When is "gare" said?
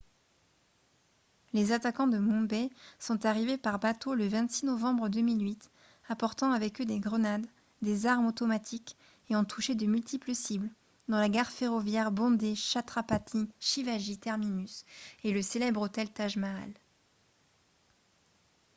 11.29-11.51